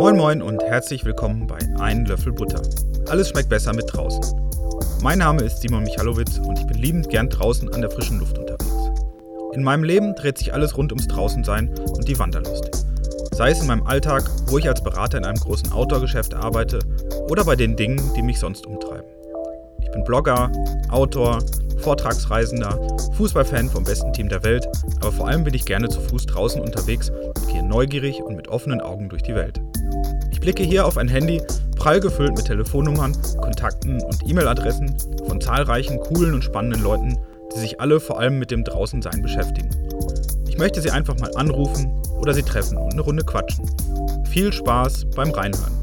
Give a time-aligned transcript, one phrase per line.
[0.00, 2.62] Moin Moin und herzlich willkommen bei Ein Löffel Butter.
[3.10, 4.50] Alles schmeckt besser mit draußen.
[5.02, 8.38] Mein Name ist Simon Michalowitz und ich bin liebend gern draußen an der frischen Luft
[8.38, 8.90] unterwegs.
[9.52, 12.82] In meinem Leben dreht sich alles rund ums Draußensein und die Wanderlust.
[13.32, 16.78] Sei es in meinem Alltag, wo ich als Berater in einem großen Outdoor-Geschäft arbeite,
[17.28, 19.04] oder bei den Dingen, die mich sonst umtreiben.
[19.82, 20.50] Ich bin Blogger,
[20.88, 21.40] Autor,
[21.76, 22.80] Vortragsreisender,
[23.18, 24.66] Fußballfan vom besten Team der Welt,
[25.02, 28.48] aber vor allem bin ich gerne zu Fuß draußen unterwegs und gehe neugierig und mit
[28.48, 29.60] offenen Augen durch die Welt.
[30.40, 31.42] Ich blicke hier auf ein Handy,
[31.76, 37.18] prall gefüllt mit Telefonnummern, Kontakten und E-Mail-Adressen von zahlreichen coolen und spannenden Leuten,
[37.54, 39.68] die sich alle vor allem mit dem Draußensein beschäftigen.
[40.48, 43.68] Ich möchte sie einfach mal anrufen oder sie treffen und eine Runde quatschen.
[44.30, 45.74] Viel Spaß beim Reinhören.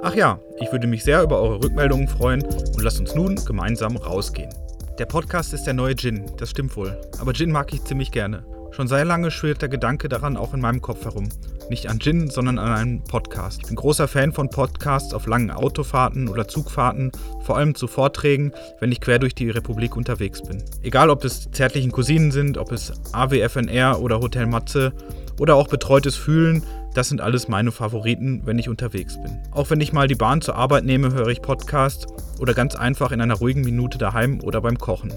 [0.00, 3.98] Ach ja, ich würde mich sehr über eure Rückmeldungen freuen und lasst uns nun gemeinsam
[3.98, 4.54] rausgehen.
[4.98, 6.98] Der Podcast ist der neue Gin, das stimmt wohl.
[7.20, 8.46] Aber Gin mag ich ziemlich gerne.
[8.70, 11.28] Schon sehr lange schwirrt der Gedanke daran auch in meinem Kopf herum.
[11.72, 13.60] Nicht an Gin, sondern an einen Podcast.
[13.62, 18.52] Ich bin großer Fan von Podcasts auf langen Autofahrten oder Zugfahrten, vor allem zu Vorträgen,
[18.80, 20.62] wenn ich quer durch die Republik unterwegs bin.
[20.82, 24.92] Egal ob es zärtlichen Cousinen sind, ob es AWFNR oder Hotel Matze
[25.40, 29.38] oder auch betreutes Fühlen, das sind alles meine Favoriten, wenn ich unterwegs bin.
[29.50, 32.06] Auch wenn ich mal die Bahn zur Arbeit nehme, höre ich Podcasts
[32.38, 35.14] oder ganz einfach in einer ruhigen Minute daheim oder beim Kochen.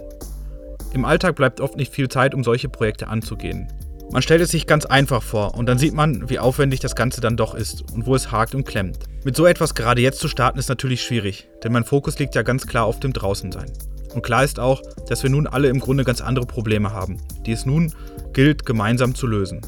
[0.93, 3.67] Im Alltag bleibt oft nicht viel Zeit, um solche Projekte anzugehen.
[4.11, 7.21] Man stellt es sich ganz einfach vor und dann sieht man, wie aufwendig das Ganze
[7.21, 8.99] dann doch ist und wo es hakt und klemmt.
[9.23, 12.43] Mit so etwas gerade jetzt zu starten ist natürlich schwierig, denn mein Fokus liegt ja
[12.43, 13.71] ganz klar auf dem Draußensein.
[14.13, 17.51] Und klar ist auch, dass wir nun alle im Grunde ganz andere Probleme haben, die
[17.51, 17.93] es nun
[18.31, 19.61] gilt, gemeinsam zu lösen.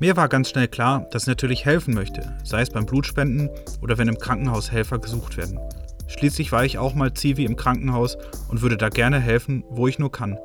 [0.00, 3.98] Mir war ganz schnell klar, dass ich natürlich helfen möchte, sei es beim Blutspenden oder
[3.98, 5.60] wenn im Krankenhaus Helfer gesucht werden.
[6.08, 8.18] Schließlich war ich auch mal Zivi im Krankenhaus
[8.48, 10.38] und würde da gerne helfen, wo ich nur kann.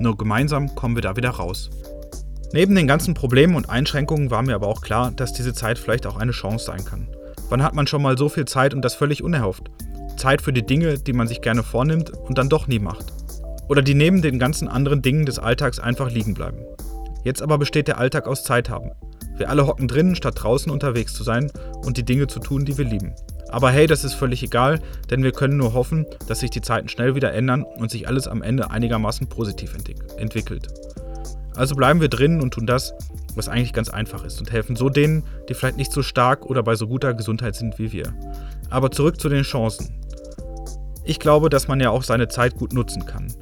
[0.00, 1.70] Nur gemeinsam kommen wir da wieder raus.
[2.52, 6.06] Neben den ganzen Problemen und Einschränkungen war mir aber auch klar, dass diese Zeit vielleicht
[6.06, 7.08] auch eine Chance sein kann.
[7.48, 9.70] Wann hat man schon mal so viel Zeit und das völlig unerhofft?
[10.16, 13.12] Zeit für die Dinge, die man sich gerne vornimmt und dann doch nie macht.
[13.68, 16.64] Oder die neben den ganzen anderen Dingen des Alltags einfach liegen bleiben.
[17.24, 18.92] Jetzt aber besteht der Alltag aus Zeit haben.
[19.36, 21.50] Wir alle hocken drinnen, statt draußen unterwegs zu sein
[21.84, 23.14] und die Dinge zu tun, die wir lieben.
[23.48, 26.88] Aber hey, das ist völlig egal, denn wir können nur hoffen, dass sich die Zeiten
[26.88, 29.76] schnell wieder ändern und sich alles am Ende einigermaßen positiv
[30.16, 30.68] entwickelt.
[31.56, 32.94] Also bleiben wir drinnen und tun das,
[33.34, 36.62] was eigentlich ganz einfach ist und helfen so denen, die vielleicht nicht so stark oder
[36.62, 38.12] bei so guter Gesundheit sind wie wir.
[38.70, 40.00] Aber zurück zu den Chancen.
[41.04, 43.32] Ich glaube, dass man ja auch seine Zeit gut nutzen kann.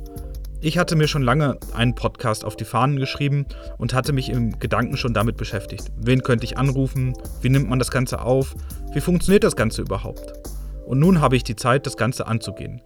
[0.61, 4.59] Ich hatte mir schon lange einen Podcast auf die Fahnen geschrieben und hatte mich im
[4.59, 5.93] Gedanken schon damit beschäftigt.
[5.97, 7.15] Wen könnte ich anrufen?
[7.43, 8.55] Wie nimmt man das Ganze auf?
[8.93, 10.33] Wie funktioniert das Ganze überhaupt?
[10.87, 12.81] Und nun habe ich die Zeit, das Ganze anzugehen.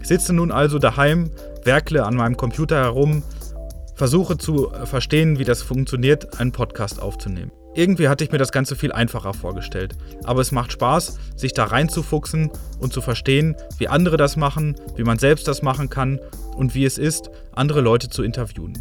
[0.00, 1.30] Ich sitze nun also daheim,
[1.64, 3.22] werkle an meinem Computer herum,
[4.00, 7.52] versuche zu verstehen, wie das funktioniert, einen Podcast aufzunehmen.
[7.74, 9.94] Irgendwie hatte ich mir das Ganze viel einfacher vorgestellt.
[10.24, 15.04] Aber es macht Spaß, sich da reinzufuchsen und zu verstehen, wie andere das machen, wie
[15.04, 16.18] man selbst das machen kann
[16.56, 18.72] und wie es ist, andere Leute zu interviewen.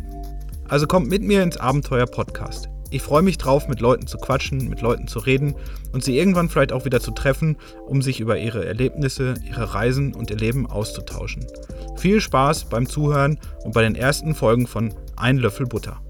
[0.70, 2.70] Also kommt mit mir ins Abenteuer Podcast.
[2.92, 5.56] Ich freue mich drauf, mit Leuten zu quatschen, mit Leuten zu reden
[5.92, 10.16] und sie irgendwann vielleicht auch wieder zu treffen, um sich über ihre Erlebnisse, ihre Reisen
[10.16, 11.46] und ihr Leben auszutauschen.
[11.98, 16.02] Viel Spaß beim Zuhören und bei den ersten Folgen von Ein Löffel Butter.